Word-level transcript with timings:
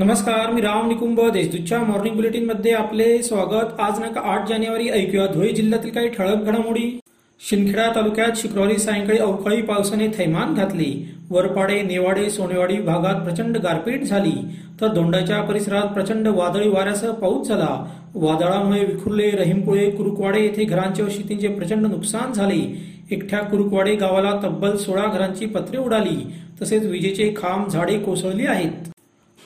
नमस्कार 0.00 0.50
मी 0.50 0.60
राम 0.60 0.86
निकुंभ 0.88 1.20
देशदूतच्या 1.30 1.78
मॉर्निंग 1.78 2.14
बुलेटिनमध्ये 2.16 2.72
आपले 2.72 3.22
स्वागत. 3.22 3.80
आज 3.80 3.98
नका 4.00 4.20
आठ 4.24 4.48
जानेवारी 4.48 4.88
ऐकूया 4.88 5.26
धुळे 5.26 5.48
जिल्ह्यातील 5.48 5.90
काही 5.90 6.08
ठळक 6.08 6.44
घडामोडी. 6.44 6.98
शिंदखेडा 7.40 7.88
तालुक्यात 7.94 8.36
शुक्रवारी 8.36 8.76
सायंकाळी 8.78 9.18
अवकाळी 9.18 9.60
पावसाने 9.62 10.06
थैमान 10.08 10.54
घातले. 10.54 10.86
वरपाडे 11.30 11.80
नेवाडे 11.82 12.30
सोनेवाडी 12.30 12.76
भागात 12.76 13.20
प्रचंड 13.24 13.56
गारपीट 13.56 14.04
झाली. 14.04 14.32
तर 14.80 14.86
दोंडाच्या 14.86 15.40
परिसरात 15.42 15.92
प्रचंड 15.94 16.28
वादळी 16.28 16.68
वाऱ्यासह 16.68 17.10
पाऊस 17.12 17.48
झाला. 17.48 17.68
वादळामुळे 18.14 18.84
विखुरले 18.84 19.30
रहीमपुळे 19.30 19.90
कुरुकवाडे 19.90 20.42
येथे 20.42 20.64
घरांचे 20.64 21.02
व 21.02 21.08
शेतींचे 21.08 21.48
प्रचंड 21.48 21.86
नुकसान 21.86 22.32
झाले. 22.32 22.62
एकट्या 23.10 23.40
कुरुकवाडे 23.40 23.94
गावाला 23.94 24.32
तब्बल 24.44 24.76
सोळा 24.76 25.04
घरांची 25.06 25.46
पत्रे 25.46 25.78
उडाली. 25.78 26.16
तसेच 26.62 26.86
विजेचे 26.86 27.32
खांब 27.36 27.68
झाडे 27.68 27.98
कोसळली 27.98 28.46
आहेत. 28.46 28.90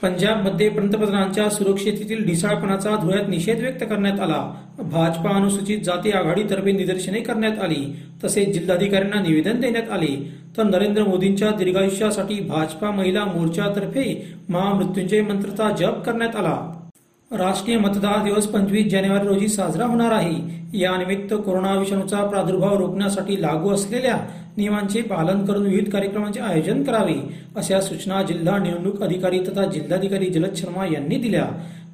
पंजाबमध्ये 0.02 0.68
पंतप्रधानांच्या 0.68 1.50
सुरक्षिततेतील 1.50 2.24
ढिसाळपणाचा 2.26 2.90
धुळ्यात 2.90 3.28
निषेध 3.28 3.60
व्यक्त 3.60 3.84
करण्यात 3.84 4.20
आला. 4.20 4.54
भाजपा 4.78 5.36
अनुसूचित 5.36 5.78
जाती 5.84 6.10
आघाडीतर्फे 6.10 6.72
निदर्शने 6.72 7.20
करण्यात 7.20 7.58
आली. 7.62 7.96
तसेच 8.24 8.54
जिल्हाधिकाऱ्यांना 8.54 9.20
निवेदन 9.20 9.60
देण्यात 9.60 9.90
आले. 9.90 10.32
तर 10.56 10.62
नरेंद्र 10.62 11.04
मोदींच्या 11.04 11.50
दीर्घायुष्यासाठी 11.50 12.34
भाजपा 12.34 12.90
महिला 12.90 13.24
मोर्चातर्फे 13.24 14.34
महामृत्युंजय 14.48 15.20
मंत्रचा 15.20 15.70
जप 15.70 16.02
करण्यात 16.02 16.36
आला. 16.36 16.80
राष्ट्रीय 17.32 17.78
मतदार 17.78 18.24
दिवस 18.24 18.46
पंचवीस 18.46 18.92
जानेवारी 18.92 19.26
रोजी 19.26 19.48
साजरा 19.48 19.86
होणार 19.86 20.12
आहे. 20.12 20.64
यानिमित्त 20.78 21.34
कोरोना 21.34 21.74
विषाणूचा 21.74 22.24
प्रादुर्भाव 22.26 22.76
रोखण्यासाठी 22.78 23.42
लागू 23.42 23.70
असलेल्या 23.70 24.16
नियमांचे 24.56 25.02
पालन 25.02 25.44
करून 25.44 25.66
विविध 25.66 25.88
कार्यक्रमांचे 25.88 26.40
आयोजन 26.40 26.82
करावे 26.82 27.14
अशा 27.56 27.80
सूचना 27.80 28.22
जिल्हा 28.22 28.58
निवडणूक 28.58 29.02
अधिकारी 29.02 29.38
तथा 29.38 29.64
जिल्हाधिकारी 29.64 30.26
जलद 30.26 30.54
शर्मा 30.54 30.86
यांनी 30.86 31.16
दिल्या. 31.16 31.46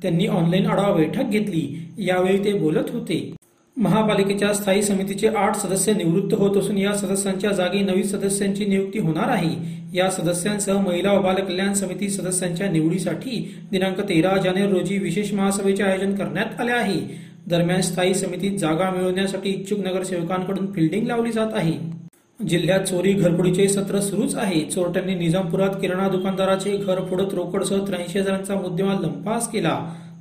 त्यांनी 0.03 0.27
ऑनलाईन 0.27 0.67
आढावा 0.67 0.95
बैठक 0.97 1.31
घेतली. 1.31 1.87
यावेळी 1.99 2.45
ते 2.45 2.53
बोलत 2.53 2.91
होते. 2.91 3.35
महापालिकेच्या 3.77 4.53
स्थायी 4.55 4.83
समितीचे 4.83 5.29
आठ 5.29 5.57
सदस्य 5.57 5.93
निवृत्त 5.93 6.35
होत 6.35 6.57
असून 6.57 6.79
या 6.79 6.93
सदस्यांच्या 6.93 7.53
जागी 7.53 7.81
नवीन 7.81 8.03
सदस्यांची 8.03 8.65
नियुक्ती 8.65 8.99
होणार 8.99 9.29
आहे. 9.29 9.55
या 9.95 10.11
सदस्यांसह 10.11 10.81
महिला 10.81 11.13
व 11.13 11.23
बालकल्याण 11.23 11.73
समिती 11.73 12.09
सदस्यांच्या 12.09 12.71
निवडीसाठी 12.71 13.55
दिनांक 13.71 14.01
तेरा 14.01 14.37
जानेवारी 14.37 14.73
रोजी 14.73 14.99
विशेष 14.99 15.33
महासभेचे 15.33 15.83
आयोजन 15.83 16.15
करण्यात 16.15 16.61
आले 16.61 16.73
आहे. 16.73 17.01
दरम्यान 17.49 17.81
स्थायी 17.81 18.15
समितीत 18.15 18.59
जागा 18.59 18.91
मिळवण्यासाठी 18.91 19.51
इच्छुक 19.51 19.79
नगरसेवकांकडून 19.79 20.73
फिल्डिंग 20.73 21.07
लावली 21.07 21.33
जात 21.33 21.55
आहे. 21.55 22.00
जिल्ह्यात 22.49 22.81
चोरी 22.81 23.13
घरफोडीचे 23.13 23.69
सत्र 23.69 24.01
सुरूच 24.01 24.35
आहे. 24.35 24.61
चोरट्यांनी 24.65 25.15
निजामपुरात 25.15 25.75
किराणा 25.81 26.09
दुकानदाराचे 26.09 26.77
घर 26.77 27.01
फोडत 27.05 27.35
रोकडसह 27.35 27.85
त्र्याऐंशी 27.87 28.19
हजारांचा 28.19 28.55
मुद्देमाल 28.55 29.03
लंपास 29.03 29.49
केला. 29.49 29.77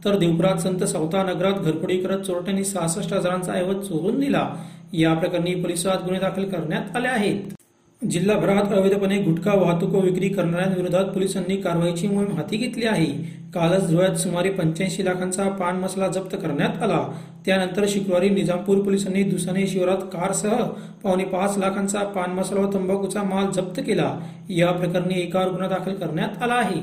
तर 0.05 0.17
देवपुरात 0.17 0.57
संत 0.57 0.83
सौता 0.83 1.23
नगरात 1.23 1.61
घरफोडी 1.61 1.97
करत 1.97 2.25
चोरट्यांनी 2.25 2.63
सहासष्ट 2.63 3.13
हजारांचा 3.13 3.53
ऐवज 3.53 3.87
चोरून 3.87 4.19
दिला 4.19 4.47
या 4.93 5.13
प्रकरणी 5.13 5.55
पोलिसात 5.55 6.03
गुन्हे 6.03 6.19
दाखल 6.19 6.49
करण्यात 6.49 6.95
आले 6.95 7.07
आहेत. 7.07 7.53
जिल्हाभरात 8.01 8.73
अवैधपणे 8.73 9.17
गुटखा 9.17 9.53
वाहतूक 9.53 9.89
व 9.89 9.99
विक्री 9.99 10.29
करणाऱ्यांविरोधात 10.29 11.05
पोलिसांनी 11.05 11.55
कारवाईची 11.57 12.07
मोहीम 12.07 12.35
हाती 12.35 12.57
घेतली 12.57 12.85
आहे. 12.85 13.05
कालच 13.53 13.91
धुळ्यात 13.91 14.15
सुमारे 14.15 14.49
पंच्याऐंशी 14.49 15.05
लाखांचा 15.05 15.49
पान 15.49 15.75
मसाला 15.75 16.07
जप्त 16.07 16.35
करण्यात 16.35 16.83
आला. 16.83 17.19
त्यानंतर 17.45 17.85
शुक्रवारी 17.87 18.29
निजामपूर 18.29 18.77
पोलिसांनी 18.77 19.23
दुसाने 19.23 19.67
शिवारात 19.67 19.97
कारसह 19.97 20.55
पावणे 21.03 21.23
पाच 21.23 21.57
लाखांचा 21.57 21.99
पान 21.99 22.31
मसाला 22.31 22.61
व 22.61 22.73
तंबाखूचा 22.73 23.23
माल 23.23 23.51
जप्त 23.51 23.81
केला. 23.81 24.19
या 24.49 24.71
प्रकरणी 24.71 25.19
एकावर 25.19 25.49
गुन्हा 25.49 25.69
दाखल 25.69 25.93
करण्यात 25.93 26.43
आला 26.43 26.53
आहे. 26.53 26.81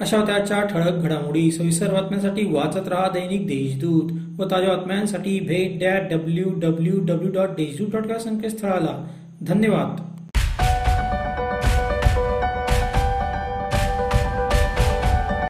अशा 0.00 0.24
त्याच्या 0.24 0.60
ठळक 0.62 0.92
घडामोडी 0.92 1.50
सविस्तर 1.50 1.92
बातम्यांसाठी 1.92 2.46
वाचत 2.46 2.88
राहा 2.88 3.08
दैनिक 3.08 3.46
देशदूत 3.46 4.10
व 4.38 4.44
ताज्या 4.50 4.76
बातम्यांसाठी 4.76 5.40
भेट 5.40 5.80
that 5.80 6.02
W 6.10 6.50
W 6.56 7.00
W 7.00 7.32
dot 7.32 7.48
Deshdoot 7.48 7.88
dot 7.92 8.10
या 8.10 8.18
संकेतस्थळाला. 8.18 9.06
धन्यवाद. 9.42 10.13